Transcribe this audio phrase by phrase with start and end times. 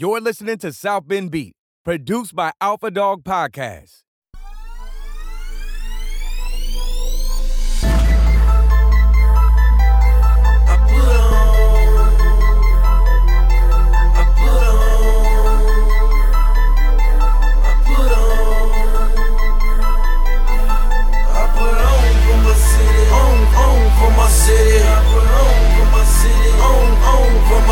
[0.00, 4.04] You're listening to South Bend Beat, produced by Alpha Dog Podcast.
[24.80, 25.07] I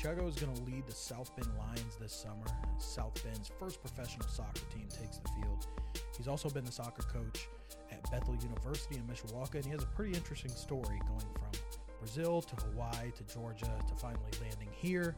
[0.00, 2.46] Thiago is going to lead the South Bend Lions this summer.
[2.78, 5.66] South Bend's first professional soccer team takes the field.
[6.16, 7.48] He's also been the soccer coach
[7.92, 11.60] at Bethel University in Mishawaka, and he has a pretty interesting story going from
[11.98, 15.14] Brazil to Hawaii to Georgia to finally landing here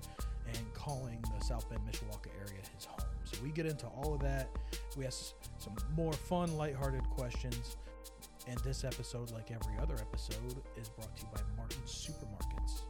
[0.48, 3.06] and calling the South Bend Mishawaka area his home.
[3.22, 4.48] So we get into all of that.
[4.96, 7.76] We ask some more fun, lighthearted questions.
[8.48, 12.81] And this episode, like every other episode, is brought to you by Martin Supermarkets.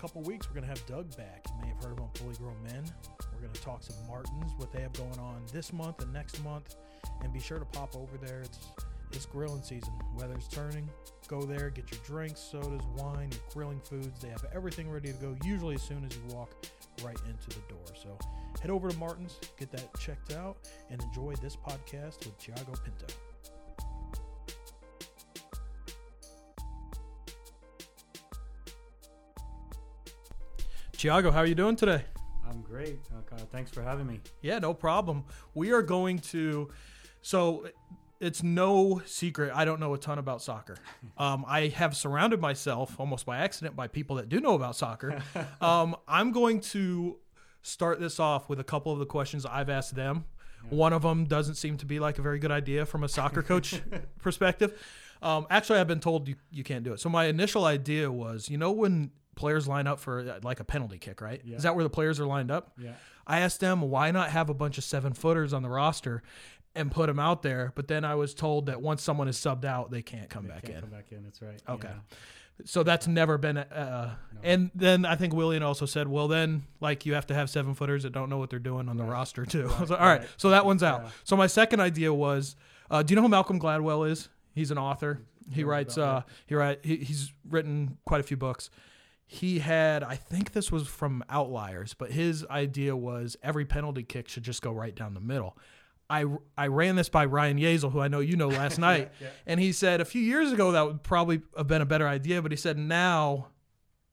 [0.00, 1.44] Couple weeks, we're going to have Doug back.
[1.48, 2.84] You may have heard about Fully Grown Men.
[3.32, 6.42] We're going to talk some Martins, what they have going on this month and next
[6.44, 6.76] month.
[7.22, 8.42] And be sure to pop over there.
[8.42, 8.58] It's
[9.10, 9.92] it's grilling season.
[10.16, 10.88] Weather's turning.
[11.26, 14.20] Go there, get your drinks, sodas, wine, your grilling foods.
[14.20, 16.50] They have everything ready to go, usually as soon as you walk
[17.02, 17.84] right into the door.
[18.00, 18.16] So
[18.60, 20.58] head over to Martin's, get that checked out,
[20.90, 23.06] and enjoy this podcast with Thiago Pinto.
[30.98, 32.02] Thiago, how are you doing today?
[32.50, 32.98] I'm great.
[33.14, 34.18] Uh, thanks for having me.
[34.42, 35.24] Yeah, no problem.
[35.54, 36.70] We are going to.
[37.22, 37.68] So
[38.18, 39.52] it's no secret.
[39.54, 40.76] I don't know a ton about soccer.
[41.16, 45.22] Um, I have surrounded myself almost by accident by people that do know about soccer.
[45.60, 47.18] Um, I'm going to
[47.62, 50.24] start this off with a couple of the questions I've asked them.
[50.70, 53.42] One of them doesn't seem to be like a very good idea from a soccer
[53.42, 53.80] coach
[54.22, 54.80] perspective.
[55.22, 57.00] Um, actually, I've been told you, you can't do it.
[57.00, 60.64] So my initial idea was, you know, when players line up for uh, like a
[60.64, 61.40] penalty kick, right?
[61.44, 61.56] Yeah.
[61.56, 62.72] Is that where the players are lined up?
[62.78, 62.92] Yeah.
[63.26, 66.22] I asked them why not have a bunch of seven footers on the roster
[66.74, 67.72] and put them out there.
[67.74, 70.50] But then I was told that once someone is subbed out, they can't come They
[70.50, 70.80] back can't in.
[70.82, 71.22] Come back in.
[71.24, 71.62] That's right.
[71.68, 71.88] Okay.
[71.88, 72.16] Yeah.
[72.64, 73.56] So that's never been.
[73.56, 77.48] Uh, And then I think William also said, well, then like you have to have
[77.50, 79.70] seven footers that don't know what they're doing on the roster too.
[79.76, 80.28] I was like, all right, right.
[80.36, 81.02] so that one's out.
[81.04, 81.10] Yeah.
[81.24, 82.56] So my second idea was,
[82.90, 84.28] uh, do you know who Malcolm Gladwell is?
[84.54, 85.20] He's an author.
[85.52, 85.96] He writes.
[85.96, 86.80] Uh, he write.
[86.84, 88.70] He, he's written quite a few books.
[89.30, 94.26] He had, I think this was from Outliers, but his idea was every penalty kick
[94.26, 95.58] should just go right down the middle.
[96.08, 96.24] I,
[96.56, 99.28] I ran this by Ryan Yazel, who I know you know last night, yeah.
[99.46, 102.40] and he said a few years ago that would probably have been a better idea,
[102.40, 103.48] but he said now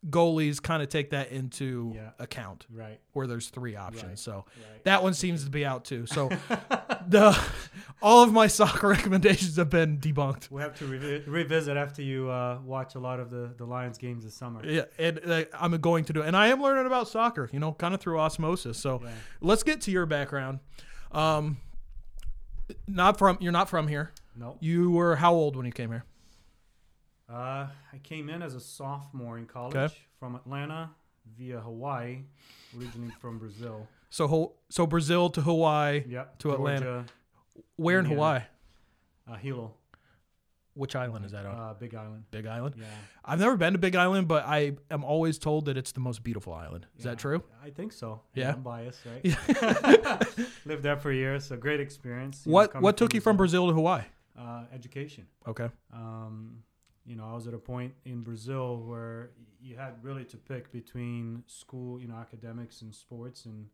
[0.09, 2.11] goalies kind of take that into Yeah.
[2.19, 2.99] account Right.
[3.13, 4.03] where there's three options.
[4.03, 4.19] Right.
[4.19, 4.33] So
[4.71, 4.83] Right.
[4.83, 6.05] that one seems to be out too.
[6.05, 6.29] So
[7.07, 7.35] the
[8.01, 10.51] all of my soccer recommendations have been debunked.
[10.51, 13.97] We'll have to revi- revisit after you uh, watch a lot of the, the Lions
[13.97, 14.63] games this summer.
[14.65, 16.27] Yeah, and uh, I'm going to do it.
[16.27, 18.77] And I am learning about soccer, you know, kind of through osmosis.
[18.77, 19.09] So Yeah.
[19.41, 20.59] let's get to your background.
[21.11, 21.57] Um,
[22.88, 24.11] not from you're not from here.
[24.35, 24.57] No.
[24.59, 26.03] You were how old when you came here?
[27.30, 29.94] Uh, I came in as a sophomore in college Okay.
[30.19, 30.91] from Atlanta
[31.38, 32.19] via Hawaii,
[32.78, 33.88] originally from Brazil.
[34.09, 36.03] So Ho- so Brazil to Hawaii.
[36.08, 36.40] Yep.
[36.40, 36.81] To Atlanta.
[36.86, 37.06] Georgia,
[37.78, 38.41] Where in Hawaii?
[39.28, 39.74] Uh, Hilo,
[40.75, 41.56] Which island is that on?
[41.58, 42.25] uh, Big Island.
[42.30, 42.75] Big Island.
[42.78, 42.86] Yeah.
[43.24, 46.24] I've never been to Big Island, but I am always told that it's the most
[46.24, 46.86] beautiful island.
[47.00, 47.44] Is Yeah, that true?
[47.63, 48.22] I think so.
[48.36, 48.53] Yeah.
[48.53, 49.22] I'm biased, right?
[49.24, 50.19] Yeah.
[50.66, 51.46] Lived there for years.
[51.46, 52.46] a so great experience.
[52.46, 54.03] you What what took you from Brazil to Hawaii?
[54.38, 55.25] Uh, education.
[55.47, 55.69] Okay.
[55.92, 56.62] Um,
[57.05, 60.71] you know, I was at a point in Brazil where you had really to pick
[60.71, 63.67] between school, you know, academics and sports, and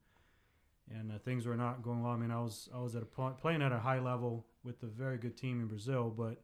[0.90, 2.12] and uh, things were not going well.
[2.12, 4.84] I mean, I was I was at a point playing at a high level with
[4.84, 6.42] a very good team in Brazil, but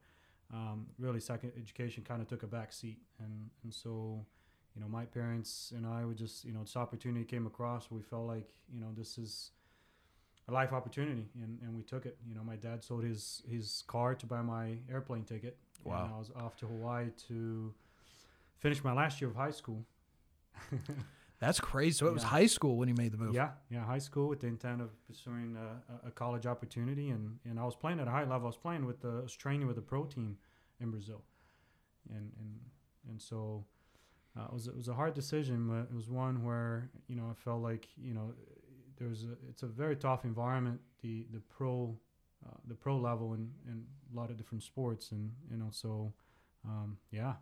[0.53, 4.25] um, really, second education kind of took a back seat, and and so.
[4.75, 7.89] You know, my parents and I would just, you know, this opportunity came across.
[7.89, 9.49] We felt like, you know, this is
[10.47, 12.17] a life opportunity, and, and we took it.
[12.27, 15.57] You know, my dad sold his his car to buy my airplane ticket.
[15.83, 16.05] Wow.
[16.05, 17.73] And I was off to Hawaii to
[18.59, 19.85] finish my last year of high school.
[21.39, 21.91] That's crazy.
[21.91, 23.35] So it was high school when you made the move.
[23.35, 27.37] Yeah, yeah, high school with the intent of pursuing a, a- a college opportunity, and,
[27.45, 28.43] and I was playing at a high level.
[28.43, 30.37] I was playing with the, I was training with the pro team
[30.79, 31.21] in Brazil,
[32.09, 32.59] and and
[33.07, 33.63] and so
[34.35, 37.27] uh, it was it was a hard decision, but it was one where you know
[37.29, 38.33] I felt like you know
[38.97, 40.79] there was a, it's a very tough environment.
[41.03, 41.95] The the pro
[42.45, 46.13] uh, the pro level in, in a lot of different sports, and you know, so
[46.65, 47.33] um, yeah,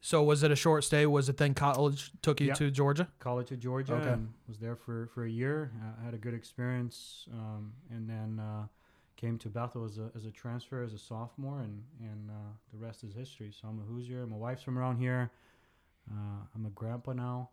[0.00, 1.06] So was it a short stay?
[1.06, 2.54] Was it then college took you Yeah.
[2.54, 3.08] to Georgia?
[3.20, 4.10] college at Georgia Okay.
[4.10, 5.70] and was there for, for a year.
[5.80, 8.66] Uh, had a good experience, um, and then uh,
[9.16, 12.34] came to Bethel as a, as a transfer as a sophomore, and and uh,
[12.72, 13.52] the rest is history.
[13.52, 14.26] So I'm a Hoosier.
[14.26, 15.30] My wife's from around here.
[16.10, 17.50] Uh, I'm a grandpa now,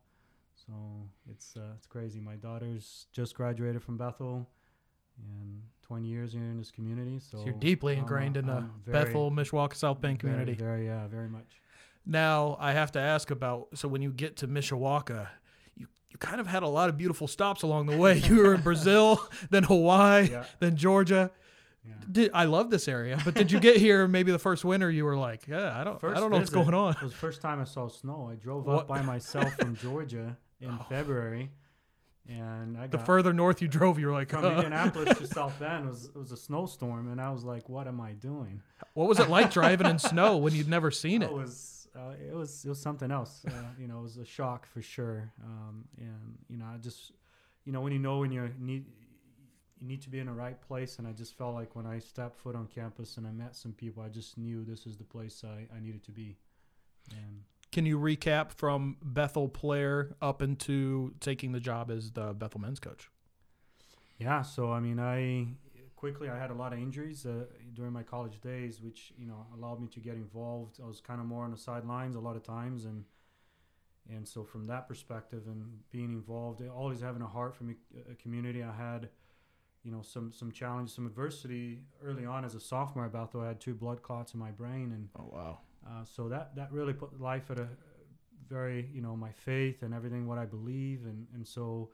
[0.55, 0.73] so
[1.29, 2.19] it's uh, it's crazy.
[2.19, 4.49] My daughter's just graduated from Bethel,
[5.27, 7.19] and 20 years here in this community.
[7.19, 10.53] So, So you're deeply I'm, ingrained in the very- Bethel, Mishawaka, South Bend community.
[10.53, 11.61] Very, yeah, very much.
[12.05, 15.27] Now I have to ask about so when you get to Mishawaka,
[15.75, 18.17] you you kind of had a lot of beautiful stops along the way.
[18.19, 19.19] You were in Brazil,
[19.49, 20.45] then Hawaii, Yeah.
[20.59, 21.31] then Georgia.
[21.85, 21.93] Yeah.
[22.11, 24.91] Did, I love this area, but did you get here maybe the first winter?
[24.91, 26.93] You were like, yeah, I don't, I don't know what's going on.
[26.93, 28.29] It was the first time I saw snow.
[28.31, 30.85] I drove What- up by myself from Georgia in oh.
[30.89, 31.51] February,
[32.29, 35.89] and I The further north you drove, you were like, from Indianapolis to South Bend
[35.89, 38.61] was it was a snowstorm, and I was like, "What am I doing?"
[38.93, 41.25] what was it like driving in snow when you'd never seen it?
[41.25, 43.43] It was uh, it was it was something else.
[43.47, 45.31] Uh, you know, it was a shock for sure.
[45.43, 47.11] Um, and you know, I just
[47.65, 48.85] you know when you know when you need
[49.81, 51.99] you need to be in the right place, and I just felt like when I
[51.99, 55.03] stepped foot on campus and I met some people, I just knew this is the
[55.03, 56.37] place I, I needed to be.
[57.11, 57.41] And
[57.71, 62.79] Can you recap from Bethel player up into taking the job as the Bethel men's
[62.79, 63.09] coach?
[64.17, 65.47] Yeah, so I mean, I
[65.95, 69.45] quickly I had a lot of injuries uh, during my college days, which you know
[69.55, 70.79] allowed me to get involved.
[70.83, 73.05] I was kind of more on the sidelines a lot of times, and
[74.09, 77.75] and so from that perspective and being involved, always having a heart for me,
[78.11, 78.63] a community.
[78.63, 79.09] I had,
[79.83, 83.05] you know, some some challenge, some adversity early on as a sophomore.
[83.05, 85.59] About though I had two blood clots in my brain, and Oh wow.
[85.85, 87.67] Uh, so that that really put life at a
[88.47, 91.05] very you know my faith and everything what I believe.
[91.05, 91.91] And and so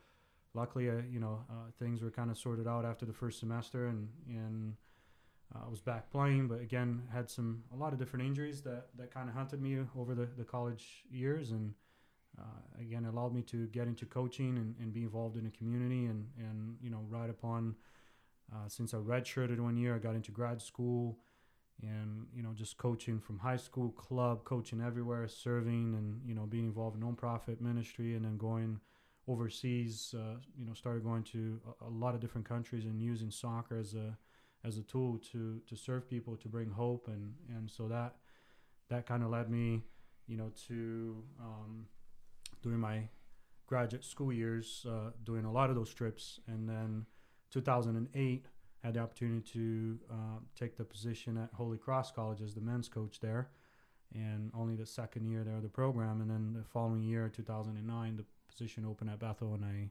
[0.53, 3.87] luckily uh, you know uh, things were kind of sorted out after the first semester
[3.87, 4.73] and and
[5.53, 6.47] uh, I was back playing.
[6.47, 9.79] But again had some a lot of different injuries that that kind of hunted me
[9.97, 11.51] over the, the college years.
[11.51, 11.73] And
[12.39, 16.05] uh, again allowed me to get into coaching and, and be involved in the community
[16.05, 17.75] and and you know right upon
[18.67, 21.17] since I redshirted one year I got into grad school
[21.81, 26.45] and you know just coaching from high school club coaching everywhere serving and you know
[26.45, 28.79] being involved in nonprofit ministry and then going
[29.27, 33.29] overseas uh, you know started going to a, a lot of different countries and using
[33.29, 34.17] soccer as a
[34.63, 38.15] as a tool to to serve people to bring hope and and so that
[38.89, 39.81] that kind of led me
[40.27, 41.85] you know to um,
[42.61, 43.09] during my
[43.67, 46.39] graduate school years uh, doing a lot of those trips.
[46.47, 47.05] And then
[47.51, 48.47] 2008
[48.85, 52.87] had the opportunity to uh, take the position at Holy Cross College as the men's
[52.87, 53.49] coach there,
[54.13, 56.21] and only the second year there of the program.
[56.21, 59.89] And then the following year, 2009, the position opened at Bethel, and I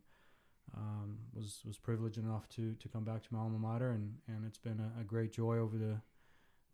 [0.76, 4.46] um, was was privileged enough to to come back to my alma mater, and, and
[4.46, 5.96] it's been a, a great joy over the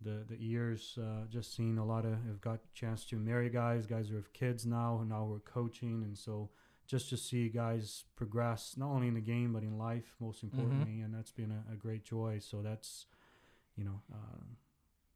[0.02, 0.98] the, the years.
[1.00, 4.30] Uh, just seeing a lot of have got chance to marry guys, guys who have
[4.34, 6.50] kids now, and now we're coaching, and so
[6.90, 11.00] just to see guys progress not only in the game but in life most importantly
[11.00, 13.06] and that's been a, a great joy so that's
[13.76, 14.42] you know uh,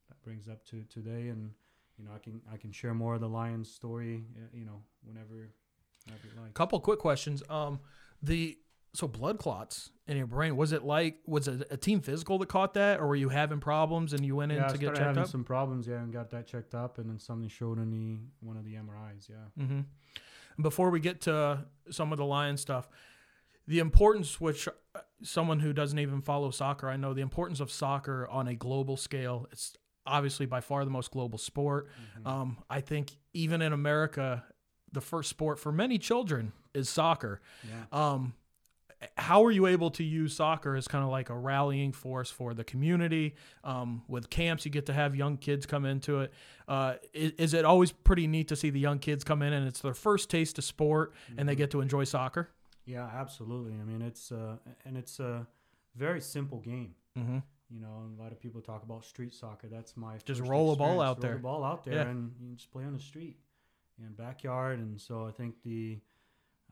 [0.09, 1.50] that brings up to today and
[1.99, 5.35] you know i can i can share more of the lions story you know whenever
[5.37, 7.43] you like Couple quick questions.
[7.49, 7.81] Um,
[8.23, 8.59] the
[8.93, 12.49] so blood clots in your brain was it like was it a team physical that
[12.50, 14.88] caught that, or were you having problems and you went in yeah, I to get
[14.88, 15.29] checked having up?
[15.29, 18.57] some problems yeah and got that checked up and then something showed in the one
[18.59, 19.81] of the mris yeah Mm-hmm.
[20.61, 22.88] Before we get to some of the lion stuff,
[23.66, 27.70] the importance, which uh, someone who doesn't even follow soccer, I know the importance of
[27.70, 29.46] soccer on a global scale.
[29.52, 31.88] It's obviously by far the most global sport.
[31.88, 32.26] Mm-hmm.
[32.26, 34.44] Um, I think even in America,
[34.92, 37.40] the first sport for many children is soccer.
[37.68, 38.34] yeah Um,
[39.16, 42.54] how are you able to use soccer as kind of like a rallying force for
[42.54, 43.34] the community?
[43.62, 46.32] Um, with camps, you get to have young kids come into it.
[46.68, 49.66] Uh, is, is it always pretty neat to see the young kids come in and
[49.68, 51.46] it's their first taste of sport and Mm-hmm.
[51.46, 52.50] they get to enjoy soccer?
[52.87, 55.46] yeah absolutely i mean it's uh and it's a
[55.96, 57.38] very simple game Mm-hmm.
[57.70, 59.68] You know, a lot of people talk about street soccer.
[59.68, 61.32] That's my Just roll a ball out roll there.
[61.34, 62.02] the ball out there, Yeah.
[62.11, 63.38] and you just play on the street
[63.99, 64.78] and backyard.
[64.80, 65.99] And so I think the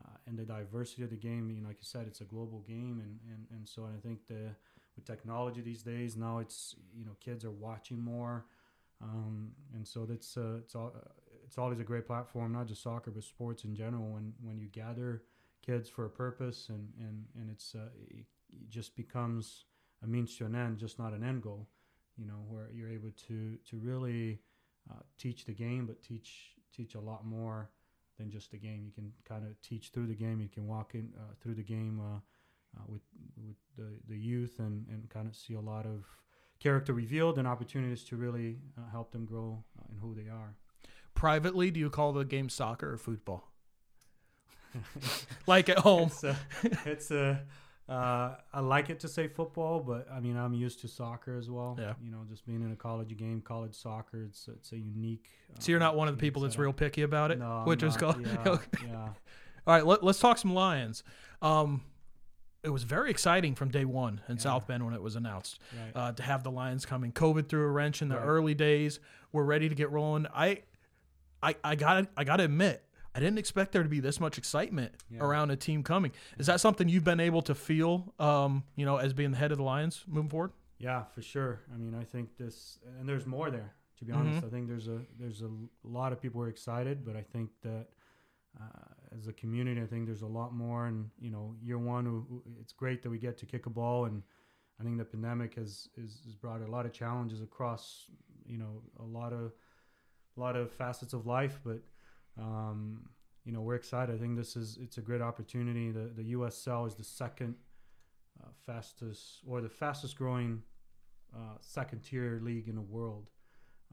[0.01, 1.49] uh, and the diversity of the game.
[1.49, 4.27] You know, like you said, it's a global game, and and and so I think
[4.27, 4.55] the
[4.95, 8.45] with technology these days now, it's you know kids are watching more,
[9.01, 10.93] um, and so that's uh, it's all
[11.45, 14.09] it's always a great platform, not just soccer but sports in general.
[14.09, 15.23] When when you gather
[15.65, 19.65] kids for a purpose, and and and it's uh, it, it just becomes
[20.03, 21.67] a means to an end, just not an end goal.
[22.17, 24.39] You know, where you're able to to really
[24.89, 27.69] uh, teach the game, but teach teach a lot more
[28.17, 28.83] than just the game.
[28.85, 30.39] You can kind of teach through the game.
[30.41, 32.17] You can walk in uh, through the game uh,
[32.77, 33.01] uh, with
[33.37, 36.05] with the, the youth and, and kind of see a lot of
[36.59, 40.55] character revealed and opportunities to really uh, help them grow uh, in who they are.
[41.13, 43.51] Privately, do you call the game soccer or football?
[45.47, 46.07] like at home.
[46.07, 46.37] It's a,
[46.85, 47.43] it's a
[47.89, 51.49] uh, I like it to say football, but I mean I'm used to soccer as
[51.49, 51.75] well.
[51.79, 51.93] Yeah.
[52.01, 55.29] You know, just being in a college game, college soccer, it's it's a unique.
[55.59, 57.65] So you're not uh, one of the people that's real picky about it, No, I'm
[57.65, 58.15] which is not.
[58.15, 58.25] called.
[58.27, 59.07] Yeah, yeah.
[59.65, 61.03] All right, let, let's talk some Lions.
[61.41, 61.83] Um,
[62.63, 64.41] it was very exciting from day one in Yeah.
[64.41, 65.91] South Bend when it was announced Right.
[65.95, 67.11] uh, to have the Lions coming.
[67.11, 68.23] COVID threw a wrench in the Right.
[68.25, 68.99] early days.
[69.33, 70.27] We're ready to get rolling.
[70.33, 70.61] I,
[71.41, 72.83] I, I got I got to admit,
[73.15, 75.19] I didn't expect there to be this much excitement Yeah.
[75.19, 76.11] around a team coming.
[76.37, 78.13] Is that something you've been able to feel?
[78.19, 80.51] Um, you know, as being the head of the Lions moving forward.
[80.79, 81.61] Yeah, for sure.
[81.73, 83.75] I mean, I think this, and there's more there.
[83.97, 84.17] To be Mhm.
[84.17, 85.51] honest, I think there's a there's a
[85.83, 87.87] lot of people who are excited, but I think that
[88.59, 90.87] uh, as a community, I think there's a lot more.
[90.87, 92.25] And you know, year one,
[92.59, 94.23] it's great that we get to kick a ball, and
[94.79, 98.09] I think the pandemic has is, has brought a lot of challenges across,
[98.45, 99.53] you know, a lot of
[100.35, 101.59] a lot of facets of life.
[101.63, 101.81] But
[102.39, 103.09] um,
[103.45, 104.15] you know, we're excited.
[104.15, 105.91] I think this is it's a great opportunity.
[105.91, 107.55] The the USL is the second
[108.41, 110.63] uh, fastest or the fastest growing
[111.35, 113.29] uh, second tier league in the world.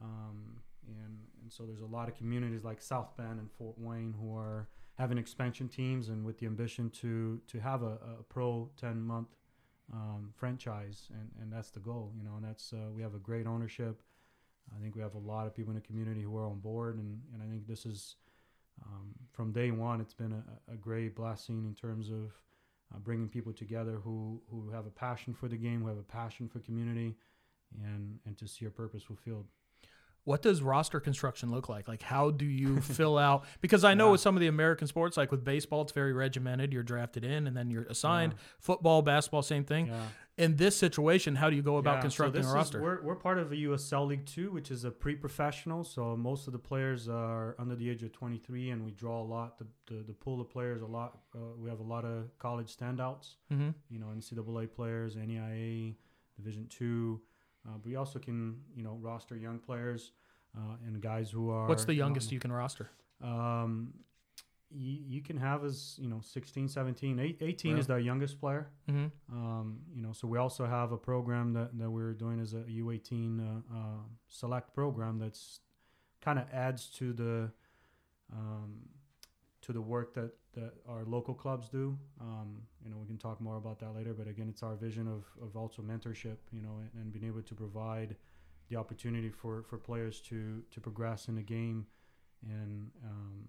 [0.02, 4.14] Um, and, and so there's a lot of communities like South Bend and Fort Wayne
[4.18, 4.68] who are
[4.98, 9.28] having expansion teams and with the ambition to, to have a, a pro 10 month
[9.92, 11.08] um, franchise.
[11.12, 14.02] And, and that's the goal, you know, and that's, uh, we have a great ownership.
[14.76, 16.98] I think we have a lot of people in the community who are on board.
[16.98, 18.16] And, and I think this is,
[18.84, 22.32] um, from day one, it's been a, a great blessing in terms of
[22.94, 26.02] uh, bringing people together who, who have a passion for the game, who have a
[26.02, 27.16] passion for community,
[27.84, 29.46] and, and to see a purpose fulfilled.
[30.24, 31.88] What does roster construction look like?
[31.88, 33.44] Like, how do you fill out?
[33.62, 34.12] Because I know Yeah.
[34.12, 36.72] with some of the American sports, like with baseball, it's very regimented.
[36.74, 38.34] You're drafted in and then you're assigned.
[38.34, 38.38] Yeah.
[38.58, 39.86] Football, basketball, same thing.
[39.86, 40.02] Yeah.
[40.40, 42.80] In this situation, how do you go about Yeah, constructing this a is- roster?
[42.82, 45.84] we're, we're part of a USL League Two, which is a pre-professional.
[45.84, 49.28] So most of the players are under the age of 23, and we draw a
[49.36, 49.58] lot.
[49.58, 51.18] The the, the pool of players a lot.
[51.34, 53.34] Uh, we have a lot of college standouts.
[53.52, 53.70] mm-hmm.
[53.90, 55.94] You know, NCAA players, NAIA,
[56.36, 57.20] Division Two.
[57.66, 58.38] Uh, but we also can
[58.74, 60.12] you know roster young players
[60.56, 61.68] uh, and guys who are.
[61.68, 62.88] What's the youngest you can roster?
[63.22, 63.92] Um,
[64.70, 67.96] you, you can have as you know 16, 17, eight- 18 is Wow.
[67.96, 68.70] the youngest player.
[68.88, 69.06] Mm-hmm.
[69.36, 72.58] Um, you know, so we also have a program that, that we're doing as a
[72.62, 73.78] U18 uh, uh,
[74.28, 75.60] select program that's
[76.20, 77.50] kind of adds to the
[78.32, 78.80] um,
[79.62, 81.98] to the work that, that our local clubs do.
[82.20, 85.06] Um, you know, we can talk more about that later, but again, it's our vision
[85.06, 88.16] of, of also mentorship, you know, and, and being able to provide
[88.68, 91.84] the opportunity for, for players to, to progress in the game
[92.42, 93.44] and um,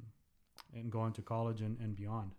[0.74, 2.32] and going to college and, and beyond.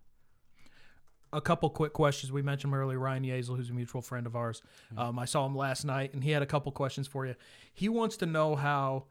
[1.31, 2.31] A couple quick questions.
[2.31, 4.61] We mentioned earlier Ryan Yazel, who's a mutual friend of ours.
[4.93, 5.07] Yeah.
[5.07, 7.35] Um, I saw him last night, and he had a couple questions for you.
[7.73, 9.05] He wants to know how,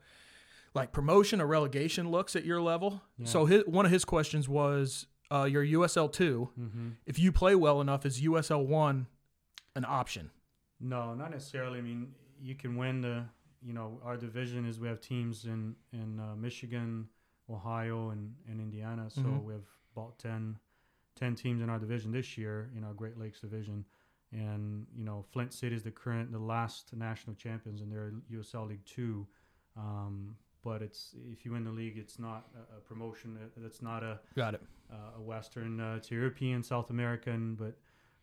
[0.73, 3.03] like, promotion or relegation looks at your level.
[3.19, 3.27] Yeah.
[3.27, 6.51] So his, one of his questions was, uh, your USL two.
[6.61, 6.89] Mm-hmm.
[7.07, 9.07] If you play well enough, is USL one
[9.75, 10.31] an option?
[10.79, 11.79] No, not necessarily.
[11.79, 13.25] I mean, you can win the.
[13.65, 17.07] You know, our division is we have teams in in uh, Michigan,
[17.53, 19.09] Ohio, and, and Indiana.
[19.11, 19.45] So Mhm.
[19.45, 20.59] we have about 10,
[21.17, 23.85] 10 teams in our division this year in our Great Lakes division,
[24.33, 28.67] and you know, Flint City is the current, the last national champions, in they're USL
[28.69, 29.27] League Two.
[29.77, 33.37] Um, but it's if you win the league, it's not a, a promotion.
[33.37, 34.63] It- It's not a Got it.
[34.91, 37.77] uh, a Western, uh, it's European, South American, but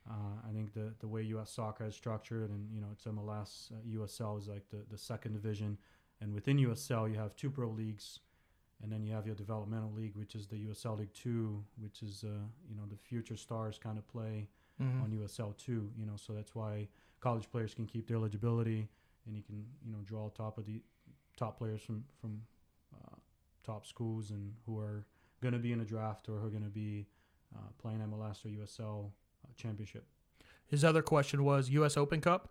[0.10, 0.14] uh,
[0.48, 1.52] I think the, the way U.S.
[1.52, 5.34] soccer is structured, and you know, it's MLS, uh, USL is like the, the second
[5.34, 5.78] division,
[6.22, 8.20] and within USL you have two pro leagues,
[8.82, 12.24] and then you have your developmental league, which is the USL League Two, which is
[12.24, 12.28] uh,
[12.70, 14.48] you know the future stars kind of play
[14.82, 15.04] Mhm.
[15.04, 16.88] on USL Two, you know, so that's why
[17.20, 18.88] college players can keep their eligibility,
[19.26, 20.82] and you can you know draw top of the
[21.36, 22.42] top players from from
[22.96, 23.16] uh,
[23.64, 25.06] top schools and who are
[25.42, 27.06] going to be in a draft or who are going to be
[27.56, 29.12] uh, playing MLS or USL
[29.46, 30.06] uh, championship.
[30.68, 31.98] His other question was U.S.
[31.98, 32.50] Open Cup.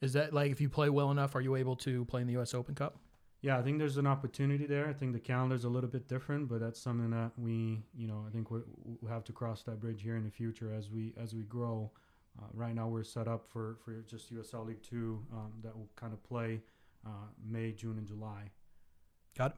[0.00, 2.34] Is that like if you play well enough, are you able to play in the
[2.34, 2.52] U.S.
[2.54, 2.98] Open Cup?
[3.46, 4.88] Yeah, I think there's an opportunity there.
[4.88, 8.24] I think the calendar's a little bit different, but that's something that we, you know,
[8.26, 8.58] I think we
[9.00, 11.92] we have to cross that bridge here in the future as we as we grow.
[12.36, 15.88] Uh, right now, we're set up for for just USL League Two um, that will
[15.94, 16.60] kind of play
[17.06, 18.50] uh, May, June, and July.
[19.38, 19.56] Got it.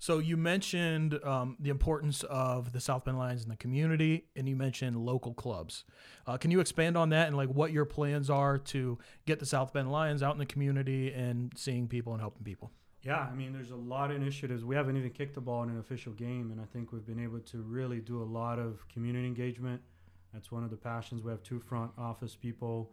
[0.00, 4.48] So you mentioned um, the importance of the South Bend Lions in the community, and
[4.48, 5.84] you mentioned local clubs.
[6.26, 9.46] Uh, can you expand on that and like what your plans are to get the
[9.46, 12.72] South Bend Lions out in the community and seeing people and helping people?
[13.02, 14.62] Yeah, I mean, there's a lot of initiatives.
[14.62, 17.22] We haven't even kicked the ball in an official game, and I think we've been
[17.22, 19.80] able to really do a lot of community engagement.
[20.34, 21.22] that's one of the passions.
[21.22, 22.92] We have two front office people,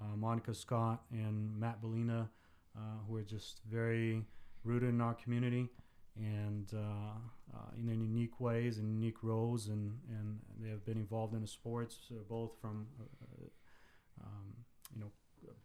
[0.00, 2.28] uh, Monica Scott and Matt Bellina,
[2.76, 4.24] uh, who are just very
[4.64, 5.68] rooted in our community
[6.16, 11.32] and uh, uh, in unique ways and unique roles, and, and they have been involved
[11.32, 14.54] in the sports, uh, both from uh, um,
[14.94, 15.10] you know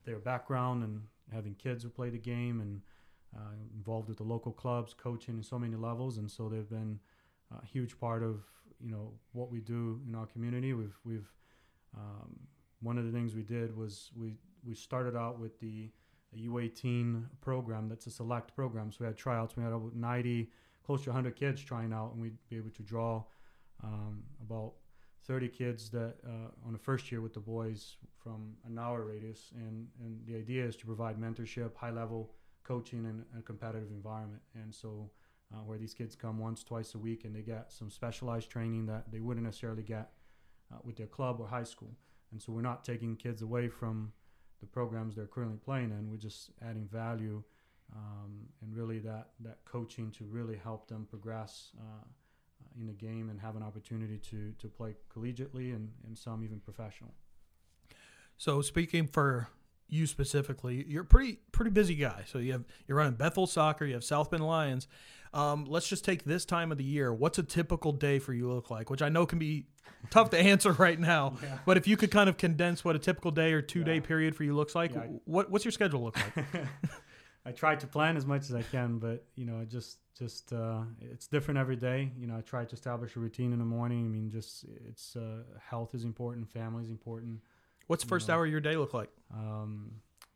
[0.05, 1.01] their background and
[1.33, 2.81] having kids who play the game, and
[3.35, 6.99] uh, involved with the local clubs, coaching in so many levels, and so they've been
[7.51, 8.43] a huge part of
[8.79, 10.73] you know what we do in our community.
[10.73, 11.31] We've we've
[11.97, 12.39] um,
[12.81, 15.89] one of the things we did was we we started out with the
[16.37, 18.91] U18 program that's a select program.
[18.91, 19.55] So we had tryouts.
[19.55, 20.49] We had about 90,
[20.85, 23.23] close to 100 kids trying out, and we'd be able to draw
[23.83, 24.73] um, about
[25.25, 29.51] 30 kids that uh, on the first year with the boys from an hour radius.
[29.55, 32.31] And, and the idea is to provide mentorship, high level
[32.69, 34.41] coaching, and a competitive environment.
[34.53, 35.09] And so
[35.51, 38.85] uh, where these kids come once, twice a week, and they get some specialized training
[38.85, 40.07] that they wouldn't necessarily get
[40.71, 41.93] uh, with their club or high school.
[42.31, 44.13] And so we're not taking kids away from
[44.59, 46.11] the programs they're currently playing in.
[46.11, 47.43] We're just adding value
[47.95, 52.05] um, and really that, that coaching to really help them progress uh,
[52.79, 56.59] in the game and have an opportunity to, to play collegiately and, and some even
[56.59, 57.13] professional.
[58.37, 59.47] So speaking for
[59.89, 62.23] you specifically, you're pretty pretty busy guy.
[62.27, 64.87] So you have you're running Bethel soccer, you have South Bend Lions.
[65.33, 67.13] Um, let's just take this time of the year.
[67.13, 68.89] What's a typical day for you look like?
[68.89, 69.65] Which I know can be
[70.09, 71.37] tough to answer right now.
[71.41, 71.59] Yeah.
[71.65, 73.85] But if you could kind of condense what a typical day or two yeah.
[73.85, 76.45] day period for you looks like, yeah, what what's your schedule look like?
[77.45, 80.81] I try to plan as much as I can, but you know, just just uh,
[80.99, 82.11] it's different every day.
[82.17, 84.05] You know, I try to establish a routine in the morning.
[84.05, 87.39] I mean, just it's uh, health is important, family is important.
[87.89, 88.35] What's the first know.
[88.35, 89.09] hour of your day look like?
[89.33, 89.89] Um,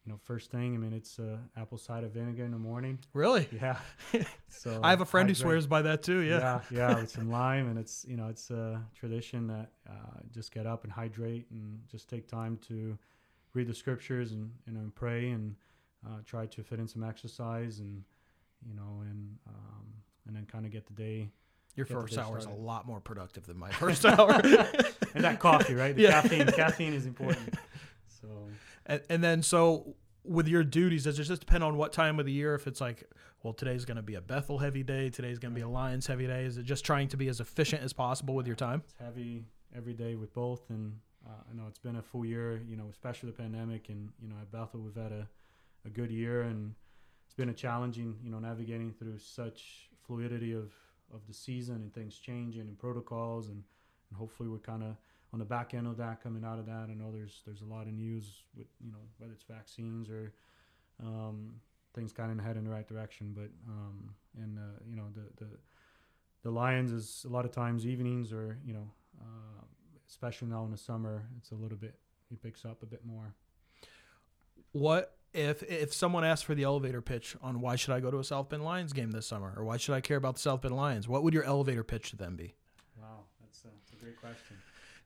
[0.03, 2.97] you know, first thing, I mean, it's uh, apple cider vinegar in the morning.
[3.13, 3.47] Really?
[3.51, 3.77] Yeah.
[4.55, 6.19] So I have a friend who swears by that too.
[6.19, 6.61] Yeah.
[6.69, 10.53] Yeah, yeah, with some lime, and it's you know, it's a tradition that uh, just
[10.53, 12.95] get up and hydrate and just take time to
[13.53, 15.55] read the scriptures and and, and pray and
[16.05, 18.03] uh, try to fit in some exercise and
[18.63, 19.85] you know and um,
[20.27, 21.29] and then kind of get the day.
[21.75, 24.31] Your first hour is a lot more productive than my first hour.
[25.13, 25.95] and that coffee, right?
[25.95, 26.21] The yeah.
[26.21, 27.55] caffeine, caffeine is important.
[28.21, 28.47] So
[28.85, 32.25] and, and then so with your duties, does it just depend on what time of
[32.25, 32.55] the year?
[32.55, 33.03] If it's like,
[33.43, 36.07] well, today's going to be a Bethel heavy day, today's going to be a Lions
[36.07, 36.45] heavy day.
[36.45, 38.81] Is it just trying to be as efficient as possible with your time?
[38.85, 39.43] It's heavy
[39.75, 40.93] every day with both, and
[41.27, 42.61] uh, I know it's been a full year.
[42.65, 45.27] You know, especially the pandemic, and you know at Bethel we've had a,
[45.85, 46.73] a good year, and
[47.25, 50.71] it's been a challenging, you know, navigating through such fluidity of
[51.13, 53.63] of the season and things changing and protocols, and
[54.09, 54.95] and hopefully we're kind of
[55.33, 57.65] on the back end of that, coming out of that, I know there's there's a
[57.65, 60.31] lot of news with you know whether it's vaccines or
[61.03, 61.55] um,
[61.95, 63.33] things kind of head in the right direction.
[63.35, 65.51] But um, and uh, you know the the
[66.43, 68.87] the Lions is a lot of times evenings or you know
[69.19, 69.63] uh,
[70.07, 71.95] especially now in the summer, it's a little bit
[72.31, 73.33] it picks up a bit more.
[74.71, 78.19] What if if someone asks for the elevator pitch on why should I go to
[78.19, 80.61] a South Bend Lions game this summer or why should I care about the South
[80.61, 81.07] Bend Lions?
[81.07, 82.53] What would your elevator pitch to them be?
[82.99, 84.57] Wow, that's a, that's a great question.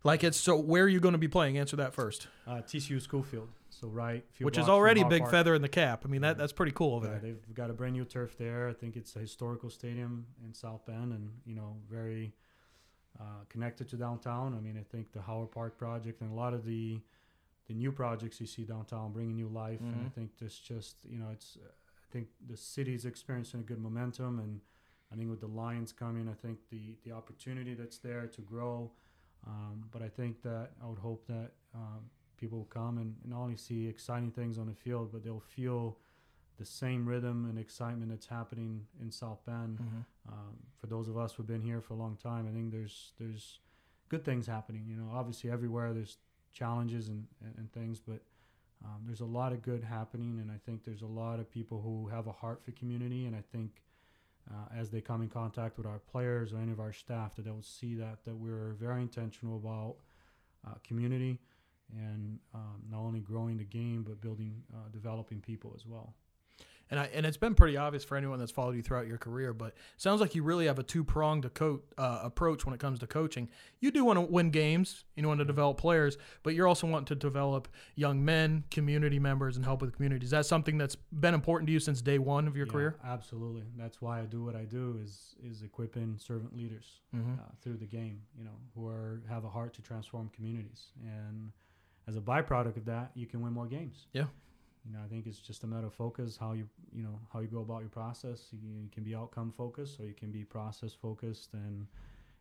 [0.04, 1.58] Like it's so where are you going to be playing?
[1.58, 2.28] Answer that first.
[2.46, 3.50] Uh, TCU School Field.
[3.70, 5.32] So right, which is already a big Park.
[5.32, 6.02] feather in the cap.
[6.04, 7.22] I mean that that's pretty cool over yeah, there.
[7.22, 8.68] They've got a brand new turf there.
[8.68, 12.34] I think it's a historical stadium in South Bend, and you know very
[13.20, 14.56] uh, connected to downtown.
[14.56, 17.00] I mean I think the Howard Park project and a lot of the
[17.68, 19.80] the new projects you see downtown bringing new life.
[19.80, 19.88] Mm-hmm.
[19.88, 20.20] And I mm-hmm.
[20.20, 24.62] think this just you know it's I think the city's experiencing a good momentum, and
[25.12, 28.92] I think with the Lions coming, I think the the opportunity that's there to grow.
[29.46, 33.42] Um, but I think that I would hope that um, people will come and, not
[33.42, 35.98] only see exciting things on the field, but they'll feel
[36.58, 39.78] the same rhythm and excitement that's happening in South Bend.
[39.78, 40.34] Mm-hmm.
[40.34, 43.14] Um, for those of us who've been here for a long time, I think there's
[43.20, 43.60] there's
[44.10, 44.86] good things happening.
[44.88, 46.18] You know, obviously everywhere there's
[46.58, 47.26] challenges and,
[47.58, 48.22] and, things, but
[48.84, 51.82] um, there's a lot of good happening, and I think there's a lot of people
[51.82, 53.82] who have a heart for community, and I think
[54.50, 57.46] uh, as they come in contact with our players or any of our staff that
[57.46, 59.96] they'll see that that we're very intentional about
[60.66, 61.40] uh, community
[61.96, 66.14] and um, not only growing the game but building uh, developing people as well
[66.90, 69.54] and I and it's been pretty obvious for anyone that's followed you throughout your career.
[69.54, 73.00] But sounds like you really have a two pronged co- uh, approach when it comes
[73.00, 73.50] to coaching.
[73.80, 77.06] You do want to win games, you want to develop players, but you're also wanting
[77.06, 80.26] to develop young men, community members, and help with the community.
[80.26, 82.96] Is that something that's been important to you since day one of your yeah, career?
[83.06, 83.64] Absolutely.
[83.78, 87.34] That's why I do what I do is is equipping servant leaders mm-hmm.
[87.34, 88.22] uh, through the game.
[88.38, 91.52] You know, who are have a heart to transform communities and.
[92.10, 94.08] As a byproduct of that, you can win more games.
[94.14, 94.28] Yeah.
[94.88, 97.42] You know, I think it's just a matter of focus, how you you know how
[97.42, 98.48] you go about your process.
[98.54, 101.88] You, you can be outcome focused, or you can be process focused, and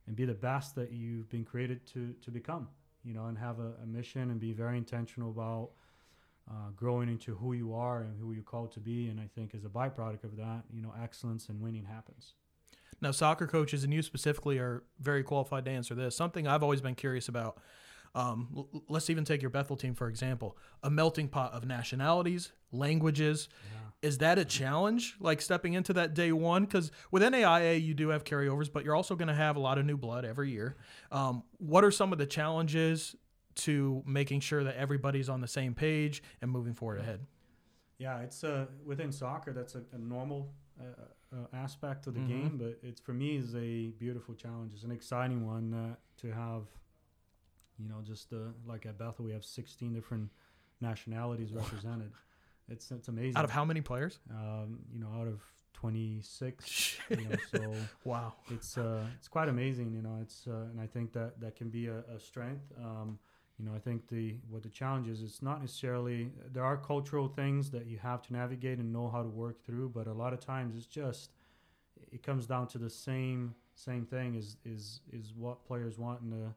[0.06, 2.68] and be the best that you've been created to to become.
[3.06, 5.70] you know, and have a, a mission and be very intentional about
[6.50, 9.08] uh, growing into who you are and who you're called to be.
[9.08, 12.34] And I think as a byproduct of that, you know, excellence and winning happens.
[13.00, 16.16] Now, soccer coaches and you specifically are very qualified to answer this.
[16.16, 17.58] Something I've always been curious about.
[18.16, 20.56] Um, l- let's even take your Bethel team for example.
[20.82, 23.48] A melting pot of nationalities, languages.
[24.02, 25.16] Is that a challenge?
[25.20, 26.64] Like stepping into that day one?
[26.64, 29.78] Because with NAIA you do have carryovers, but you're also going to have a lot
[29.78, 30.76] of new blood every year.
[31.10, 33.16] Um, what are some of the challenges
[33.56, 37.20] to making sure that everybody's on the same page and moving forward ahead?
[37.98, 39.52] Yeah, it's uh, within soccer.
[39.54, 40.84] That's a, a normal uh,
[41.34, 42.28] uh, aspect of the Mhm.
[42.28, 44.72] game, but it's for me is a beautiful challenge.
[44.74, 46.64] It's an exciting one uh, to have.
[47.78, 48.36] You know, just uh,
[48.66, 50.30] like at Bethel, we have 16 different
[50.80, 52.10] nationalities represented.
[52.68, 53.36] It's it's amazing.
[53.36, 54.18] Out of how many players?
[54.30, 55.40] um, you know, out of
[55.74, 56.96] 26.
[57.10, 58.32] you know, so wow.
[58.50, 59.92] it's uh, it's quite amazing.
[59.92, 62.64] You know, it's uh, and I think that that can be a, a strength.
[62.82, 63.18] Um,
[63.58, 67.28] you know, I think the what the challenge is, it's not necessarily there are cultural
[67.28, 70.32] things that you have to navigate and know how to work through, but a lot
[70.32, 71.30] of times it's just
[72.12, 76.32] it comes down to the same same thing is is is what players want and
[76.32, 76.54] the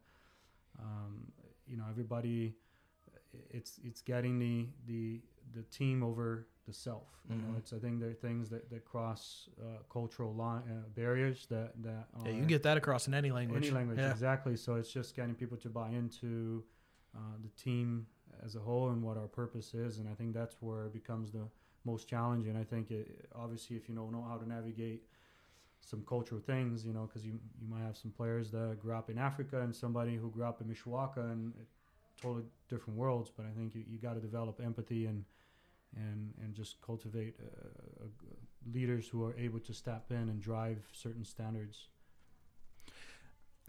[0.81, 1.31] um,
[1.67, 2.55] you know everybody
[3.51, 5.21] it's it's getting the the
[5.53, 7.41] the team over the self you Mhm.
[7.51, 11.45] know it's i think there are things that that cross uh, cultural line uh, barriers
[11.47, 13.63] that that Yeah, you can get that across in any language.
[13.63, 14.11] any language Yeah.
[14.11, 16.63] exactly so it's just getting people to buy into
[17.15, 18.07] uh, the team
[18.45, 21.31] as a whole and what our purpose is and i think that's where it becomes
[21.31, 21.47] the
[21.85, 25.03] most challenging i think it, obviously if you don't know how to navigate
[25.89, 29.09] some cultural things you know because you you might have some players that grew up
[29.09, 31.53] in africa and somebody who grew up in mishawaka and
[32.21, 35.23] totally different worlds but i think you, you got to develop empathy and
[35.95, 38.07] and and just cultivate uh, uh,
[38.71, 41.87] leaders who are able to step in and drive certain standards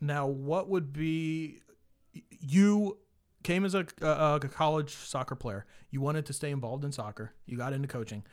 [0.01, 1.61] Now, what would be
[2.41, 2.99] you
[3.43, 5.67] came as a, a, a college soccer player.
[5.91, 7.33] You wanted to stay involved in soccer.
[7.47, 8.25] You got into coaching.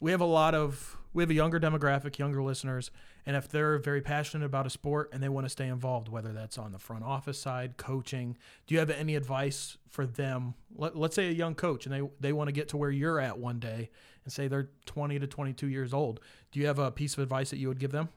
[0.00, 2.92] We have a lot of we have a younger demographic, younger listeners,
[3.26, 6.32] and if they're very passionate about a sport and they want to stay involved, whether
[6.32, 8.36] that's on the front office side, coaching,
[8.68, 10.54] do you have any advice for them?
[10.76, 13.18] Let, let's say a young coach and they they want to get to where you're
[13.18, 13.90] at one day
[14.22, 16.20] and say they're 20 to 22 years old.
[16.52, 18.10] Do you have a piece of advice that you would give them?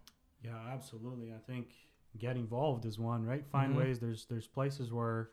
[0.44, 1.34] Yeah, absolutely.
[1.34, 1.74] I think
[2.20, 3.44] get involved is one, right?
[3.48, 3.78] Find Mhm.
[3.78, 4.00] ways.
[4.00, 5.32] There's there's places where,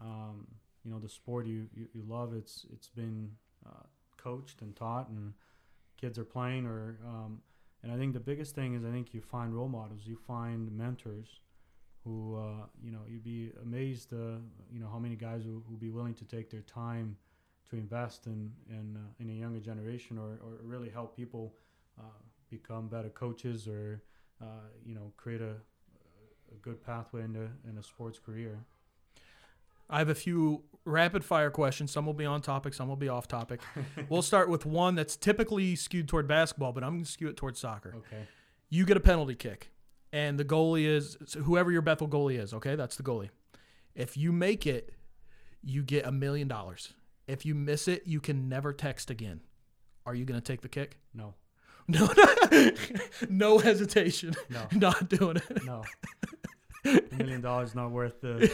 [0.00, 0.48] um,
[0.84, 2.34] you know, the sport you, you, you love.
[2.34, 3.30] It's it's been
[3.64, 3.84] uh,
[4.16, 5.32] coached and taught, and
[5.96, 6.66] kids are playing.
[6.66, 7.40] Or um,
[7.82, 10.02] and I think the biggest thing is I think you find role models.
[10.04, 11.40] You find mentors,
[12.04, 14.12] who uh, you know you'd be amazed.
[14.12, 14.38] Uh,
[14.72, 17.16] you know how many guys who who be willing to take their time
[17.70, 21.54] to invest in in uh, in a younger generation, or or really help people
[21.98, 22.02] uh,
[22.50, 24.02] become better coaches or
[24.40, 25.54] uh, you know, create a,
[26.52, 28.58] a good pathway into in a sports career.
[29.94, 31.92] I have a few rapid fire questions.
[31.92, 33.60] Some will be on topic, some will be off topic.
[34.08, 37.36] we'll start with one that's typically skewed toward basketball, but I'm going to skew it
[37.36, 37.94] towards soccer.
[37.98, 38.26] Okay.
[38.70, 39.70] You get a penalty kick,
[40.12, 42.74] and the goalie is so whoever your Bethel goalie is, okay?
[42.74, 43.30] That's the goalie.
[43.94, 44.94] If you make it,
[45.62, 46.92] you get a million dollars.
[47.28, 49.42] If you miss it, you can never text again.
[50.04, 50.98] Are you going to take the kick?
[51.16, 51.34] No.
[51.86, 52.08] No,
[53.28, 54.34] no hesitation.
[54.48, 54.66] No.
[54.72, 55.64] Not doing it.
[55.66, 55.84] No.
[56.86, 58.50] a million dollars not worth the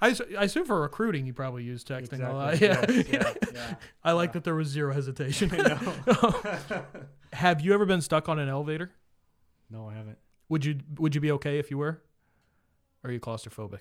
[0.00, 2.60] I, I assume for recruiting, you probably use texting a lot.
[2.60, 2.84] Yeah.
[2.88, 3.74] Yes, yeah, yeah.
[4.04, 5.48] I like that there was zero hesitation.
[5.56, 5.94] know.
[7.32, 8.92] Have you ever been stuck on an elevator?
[9.70, 10.18] No, I haven't.
[10.48, 12.00] Would you Would you be okay if you were?
[13.04, 13.80] Or are you claustrophobic?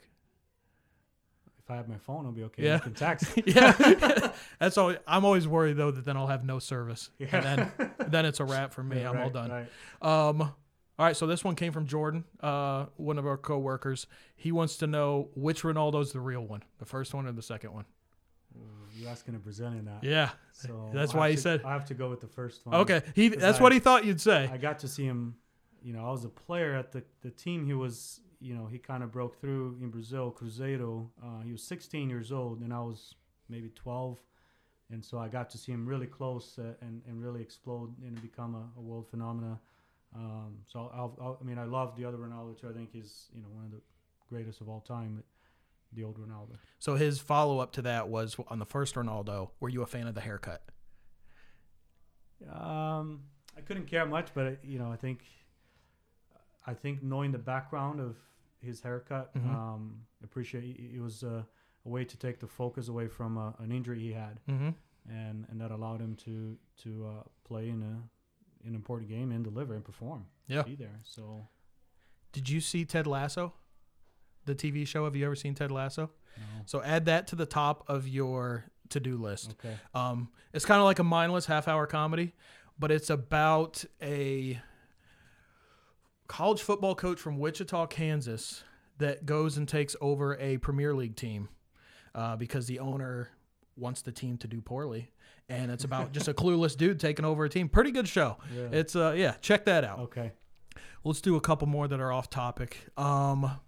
[1.60, 2.64] If I have my phone, I'll be okay.
[2.64, 2.76] Yeah.
[2.76, 3.26] You can text.
[3.46, 4.98] yeah, that's always.
[5.06, 7.28] I'm always worried though that then I'll have no service, Yeah.
[7.34, 7.46] and
[7.80, 9.02] then then it's a wrap for me.
[9.04, 9.52] I'm all done.
[9.52, 10.30] right.
[10.30, 10.54] Um,
[11.00, 14.08] all right, so this one came from Jordan, uh, one of our coworkers.
[14.36, 17.74] He wants to know which Ronaldo's the real one, the first one or the second
[17.74, 17.86] one.
[18.96, 20.04] You're asking a Brazilian that?
[20.04, 20.30] Yeah.
[20.54, 22.76] So That's why he to- said- I have to go with the first one.
[22.78, 23.30] Okay, he.
[23.30, 24.50] That's I- what he thought you'd say.
[24.52, 25.36] I got to see him.
[25.84, 27.66] You know, I was a player at the the team.
[27.66, 31.08] He was, you know, he kind of broke through in Brazil, Cruzeiro.
[31.24, 33.14] Uh, he was 16 years old, and I was
[33.50, 34.20] maybe 12,
[34.92, 38.20] and so I got to see him really close uh, and and really explode and
[38.20, 39.60] become a, a world phenomena.
[40.16, 42.70] Um, so I'll, I'll, I mean, I love the other Ronaldo too.
[42.70, 43.82] I think he's you know one of the
[44.30, 45.16] greatest of all time.
[45.18, 45.26] But
[45.94, 46.58] the old Ronaldo.
[46.80, 49.52] So his follow up to that was on the first Ronaldo.
[49.62, 50.62] Were you a fan of the haircut?
[52.52, 53.22] Um,
[53.58, 55.22] I couldn't care much, but you know, I think,
[56.66, 58.16] I think knowing the background of
[58.62, 59.46] his haircut, Mhm.
[59.50, 61.48] um, appreciate it was a,
[61.86, 64.70] a way to take the focus away from uh, an injury he had, Mm-hmm.
[65.10, 68.04] and and that allowed him to to uh, play in a
[68.68, 70.26] an important game and deliver and perform.
[70.48, 70.62] Yeah.
[70.64, 71.00] be there.
[71.04, 71.48] So
[72.32, 73.54] Did you see Ted Lasso?
[74.46, 75.04] the TV show.
[75.04, 76.10] Have you ever seen Ted Lasso?
[76.38, 76.44] No.
[76.66, 79.56] So add that to the top of your to-do list.
[79.60, 79.76] Okay.
[79.94, 82.34] Um, it's kind of like a mindless half-hour comedy,
[82.80, 84.62] but it's about a
[86.28, 88.64] college football coach from Wichita, Kansas,
[89.00, 91.50] that goes and takes over a Premier League team
[92.16, 93.30] uh, because the owner
[93.78, 95.12] wants the team to do poorly,
[95.50, 97.70] and it's about just a clueless dude taking over a team.
[97.70, 98.38] Pretty good show.
[98.56, 98.68] Yeah.
[98.72, 100.00] It's uh yeah, check that out.
[100.00, 100.32] Okay.
[101.04, 102.88] Let's do a couple more that are off topic.
[102.98, 103.60] Um,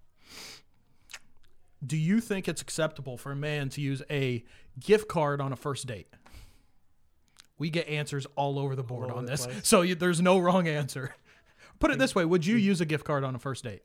[1.86, 4.44] do you think it's acceptable for a man to use a
[4.80, 6.08] gift card on a first date?
[7.58, 9.68] We get answers all over the board over on the this, place.
[9.68, 11.16] so you, there's no wrong answer.
[11.80, 13.84] Put it this way: Would you use a gift card on a first date?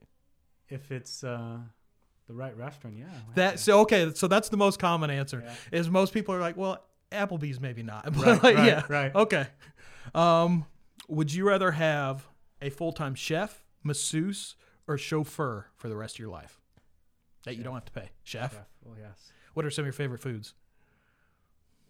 [0.69, 1.59] If it's uh,
[2.27, 3.07] the right restaurant, yeah.
[3.35, 4.13] That so okay.
[4.15, 5.43] So that's the most common answer.
[5.45, 5.79] Yeah.
[5.79, 6.83] Is most people are like, well,
[7.13, 8.05] Applebee's maybe not.
[8.13, 9.15] But Right, like, right, yeah, right.
[9.15, 9.47] Okay.
[10.15, 10.67] Um,
[11.09, 12.27] would you rather have
[12.63, 14.57] a full time chef, masseuse,
[14.89, 16.61] or chauffeur for the rest of your life
[17.45, 18.11] that you don't have to pay?
[18.23, 18.53] Chef.
[18.53, 18.65] Chef.
[18.89, 19.33] Oh yes.
[19.55, 20.55] What are some of your favorite foods?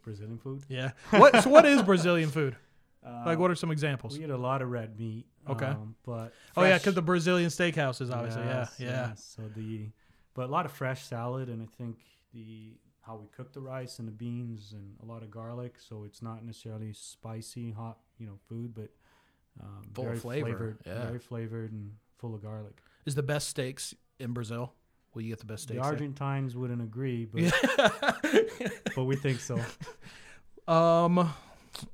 [0.03, 0.63] Brazilian food.
[0.69, 0.91] Yeah.
[1.11, 1.43] What?
[1.43, 2.57] so what is Brazilian food?
[3.05, 4.19] Uh, Like, what are some examples?
[4.19, 5.27] We eat a lot of red meat.
[5.49, 5.67] Okay.
[5.67, 8.43] Um, but Oh yeah, because the Brazilian steakhouses, obviously.
[8.45, 9.09] Yes, yeah, yeah.
[9.09, 9.35] yes.
[9.37, 9.89] So the,
[10.35, 11.97] but a lot of fresh salad, and I think
[12.33, 15.77] the how we cook the rice and the beans, and a lot of garlic.
[15.79, 18.91] So it's not necessarily spicy, hot, you know, food, but
[19.63, 21.07] um, Full very flavor, flavored, yeah.
[21.07, 22.79] very flavored and full of garlic.
[23.05, 24.73] Is the best steaks in Brazil?
[25.13, 25.83] Will you get the best The steaks?
[25.83, 25.93] there?
[25.93, 27.53] Argentines wouldn't agree, but
[28.97, 29.59] but we think so.
[30.67, 31.17] Um,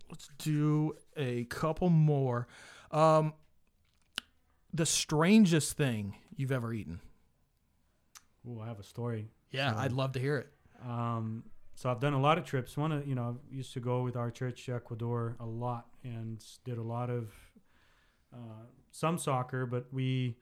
[0.08, 2.46] let's do a couple more.
[2.92, 3.34] Um,
[4.72, 7.00] the strangest thing you've ever eaten?
[8.50, 9.28] Ooh, I have a story.
[9.50, 10.48] Yeah, So- I'd love to hear it.
[10.86, 12.76] Um, so I've done a lot of trips.
[12.76, 15.86] One of you know I used to go with our church to Ecuador a lot
[16.04, 17.32] and did a lot of
[18.34, 20.36] uh, some soccer, but we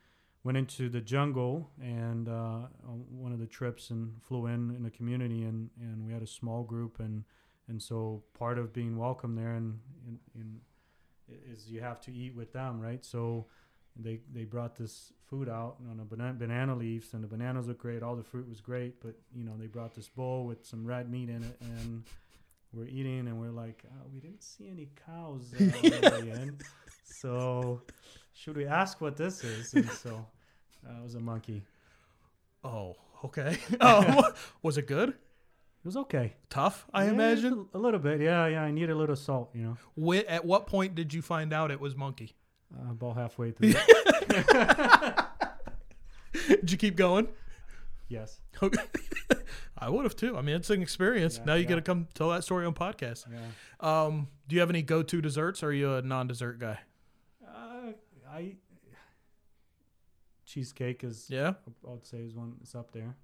[0.45, 4.87] went into the jungle and uh, on one of the trips and flew in in
[4.87, 7.25] a community and, and we had a small group and
[7.69, 10.61] and so part of being welcome there and, and, and
[11.51, 13.05] is you have to eat with them, right?
[13.05, 13.47] So
[13.99, 17.81] they they brought this food out on a banana, banana leaves and the bananas looked
[17.81, 20.87] great all the fruit was great but you know they brought this bowl with some
[20.87, 22.05] red meat in it and
[22.73, 26.31] we're eating and we're like oh, we didn't see any cows uh, on the way
[26.43, 26.57] in
[27.03, 27.83] so
[28.33, 30.25] should we ask what this is and so
[30.89, 31.63] uh, it was a monkey
[32.65, 33.57] Oh, okay.
[33.81, 34.33] oh,
[34.63, 35.11] was it good?
[35.11, 37.67] it was okay Tough, I Yeah, imagine.
[37.75, 40.45] a, a little bit yeah yeah i need a little salt you know Wh- at
[40.45, 42.35] what point did you find out it was monkey?
[42.77, 43.73] Uh, about halfway through
[46.33, 47.29] did you keep going?
[48.09, 48.83] yes Okay.
[49.81, 50.37] I would have too.
[50.37, 51.39] I mean, it's an experience.
[51.39, 51.69] Yeah, now you yeah.
[51.69, 53.27] got to come tell that story on podcast.
[53.31, 53.39] yeah
[54.07, 55.63] Um, do you have any go-to desserts?
[55.63, 56.81] Or are you a non-dessert guy?
[57.47, 57.93] uh,
[58.31, 58.57] i
[60.45, 61.53] cheesecake is Yeah.
[61.87, 63.15] i would say is one it's up there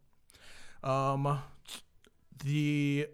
[0.88, 1.40] Um,
[2.44, 3.09] the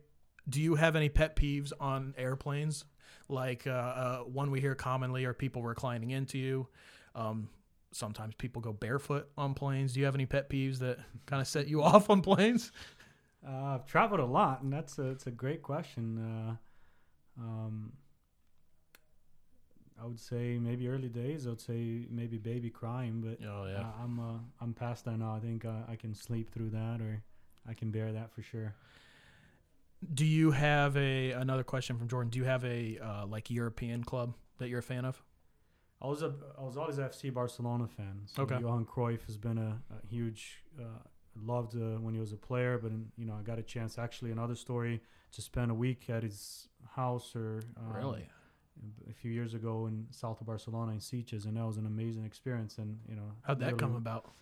[0.48, 2.84] do you have any pet peeves on airplanes?
[3.28, 6.68] Like uh, uh, one we hear commonly are people reclining into you.
[7.14, 7.48] Um,
[7.92, 9.94] sometimes people go barefoot on planes.
[9.94, 12.72] Do you have any pet peeves that kind of set you off on planes?
[13.46, 16.18] Uh, I've traveled a lot, and that's a it's a great question.
[16.18, 16.56] Uh,
[17.40, 17.92] um,
[20.00, 21.46] I would say maybe early days.
[21.46, 25.34] I would say maybe baby crying, but Oh uh, I'm uh, I'm past that now.
[25.34, 27.22] I think uh, I can sleep through that, or
[27.68, 28.74] I can bear that for sure.
[30.14, 32.30] Do you have a another question from Jordan?
[32.30, 35.22] Do you have a uh, like European club that you're a fan of?
[36.00, 38.22] I was a I was always a FC Barcelona fan.
[38.26, 38.58] So Okay.
[38.58, 40.62] Johan Cruyff has been a, a huge.
[40.78, 40.84] Uh,
[41.36, 43.98] loved uh, when he was a player, but in, you know I got a chance
[43.98, 45.00] actually another story
[45.32, 48.14] to spend a week at his house or um,
[49.08, 52.24] a few years ago in south of Barcelona in Sitges, and that was an amazing
[52.24, 52.78] experience.
[52.78, 54.32] And you know, How'd that come really, about?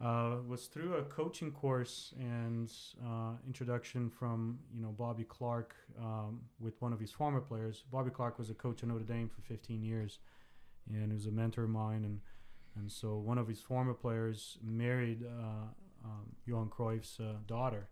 [0.00, 2.70] Uh, was through a coaching course and
[3.04, 7.82] uh, introduction from you know Bobby Clark um, with one of his former players.
[7.90, 10.20] Bobby Clark was a coach at Notre Dame for 15 years,
[10.88, 12.04] and he was a mentor of mine.
[12.04, 12.20] And
[12.76, 15.66] and so one of his former players married uh,
[16.04, 17.88] um, Johan Cruyff's uh, daughter,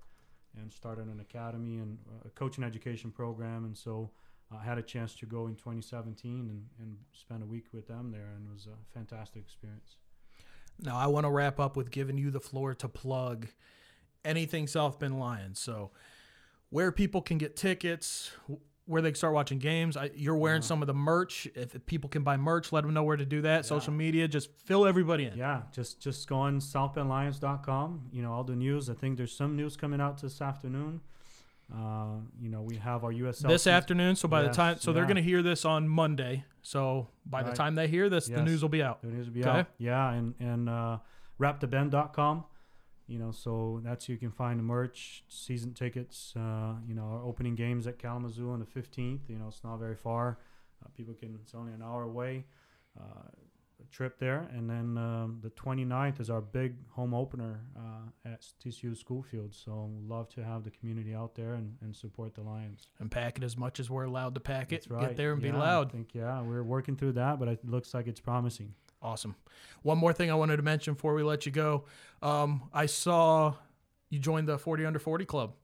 [0.57, 3.65] and started an academy and a coaching education program.
[3.65, 4.11] And so
[4.57, 8.13] I had a chance to go in 2017 and, and spend a week with them
[8.13, 9.97] there, and it was a fantastic experience.
[10.81, 13.49] Now I want to wrap up with giving you the floor to plug
[14.25, 15.59] anything South Bend Lions.
[15.59, 15.91] So
[16.71, 18.31] where people can get tickets,
[18.87, 19.97] where they can start watching games.
[19.97, 20.67] I, you're wearing Yeah.
[20.67, 21.49] some of the merch.
[21.55, 23.57] If people can buy merch, let them know where to do that.
[23.59, 23.63] Yeah.
[23.63, 25.37] Social media, just fill everybody in.
[25.37, 28.09] Yeah, just just go on southbendlions.com.
[28.13, 28.89] You know all the news.
[28.91, 31.01] I think there's some news coming out this afternoon.
[31.75, 35.05] Uh, you know we have our USL This afternoon, so by the time, so they're
[35.05, 36.45] going to hear this on Monday.
[36.63, 39.03] So by the time they hear this, the news will be out.
[39.03, 39.61] The news will be Okay.
[39.61, 39.67] out.
[39.79, 40.99] Yeah, and and uh,
[41.41, 42.45] rapthebend.com.
[43.09, 46.35] You know, so that's you can find the merch, season tickets.
[46.37, 49.29] Uh, you know, our opening games at Kalamazoo on the 15th.
[49.29, 50.39] You know, it's not very far.
[50.85, 51.39] Uh, people can.
[51.43, 52.45] It's only an hour away.
[53.93, 58.97] Trip there, and then um, the 29th is our big home opener uh, at TCU
[58.97, 59.55] School Field.
[59.55, 62.89] So love to have the community out there and, and support the Lions.
[62.99, 64.87] And pack it as much as we're allowed to pack it.
[64.91, 65.09] Right.
[65.09, 65.89] Get there and Yeah, be loud.
[65.89, 68.75] I think yeah, we're working through that, but it looks like it's promising.
[69.01, 69.35] Awesome.
[69.83, 71.85] One more thing I wanted to mention before we let you go.
[72.23, 73.55] Um, I saw
[74.11, 75.55] you joined the 40 under 40 club.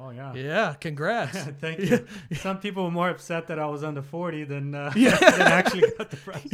[0.00, 0.34] Oh yeah.
[0.34, 1.36] Yeah, congrats.
[1.60, 2.06] Thank you.
[2.34, 6.10] Some people were more upset that I was under 40 than, uh, than actually got
[6.10, 6.50] the prize.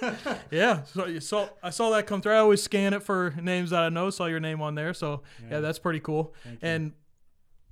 [0.50, 2.32] yeah, so you saw I saw that come through.
[2.34, 4.10] I always scan it for names that I know.
[4.10, 5.60] Saw your name on there, so yeah, Yeah.
[5.60, 6.34] that's pretty cool.
[6.62, 6.92] And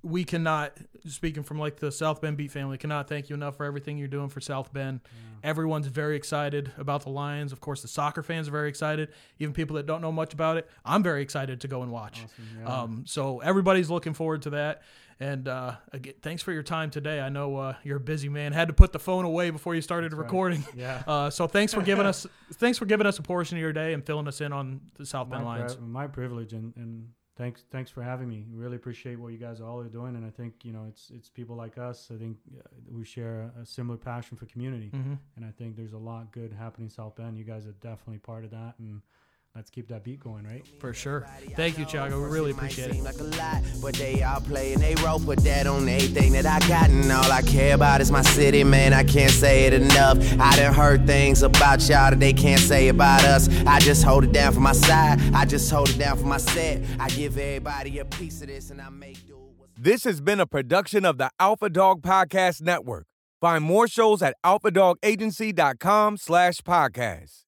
[0.03, 3.65] we cannot, speaking from like the South Bend Beat family, cannot thank you enough for
[3.65, 5.01] everything you're doing for South Bend.
[5.43, 7.53] Everyone's very excited about the Lions.
[7.53, 9.11] Of course, the soccer fans are very excited.
[9.39, 12.25] Even people that don't know much about it, I'm very excited to go and watch.
[12.25, 12.83] Awesome, yeah.
[12.83, 14.83] Um, so everybody's looking forward to that.
[15.21, 17.21] And uh, again, thanks for your time today.
[17.21, 18.53] I know uh, you're a busy man.
[18.53, 20.23] Had to put the phone away before you started right.
[20.23, 20.65] recording.
[20.75, 21.03] Yeah.
[21.07, 23.95] Uh, so thanks for giving us thanks for giving us a portion of your day
[23.95, 25.75] and filling us in on the South Bend Lions.
[25.75, 27.09] pri- my privilege and, and
[27.39, 28.45] thanks thanks for having me.
[28.53, 31.11] Really appreciate what you guys are all are doing and i think you know it's
[31.15, 34.89] it's people like us i think uh, we share a, similar passion for community.
[34.89, 37.39] Hmm and i think there's a lot good happening in south bend.
[37.39, 39.01] You guys are definitely part of that and
[39.59, 41.27] let's keep that beat going right For sure.
[41.57, 42.23] Thank you, Chago.
[42.23, 43.03] We really appreciate it.
[43.03, 45.19] like a lot, but they all playing they role.
[45.19, 48.63] Put that on everything that I got, and all I care about is my city,
[48.63, 48.95] man.
[48.95, 50.19] I can't say it enough.
[50.39, 53.49] I done heard things about y'all that they can't say about us.
[53.67, 55.21] I just hold it down for my side.
[55.35, 56.81] I just hold it down for my set.
[57.01, 59.41] I give everybody a piece of this, and I make do.
[59.77, 63.07] This has been a production of the Alpha Dog Podcast Network.
[63.41, 67.45] Find more shows at alphadogagency.com slash podcast.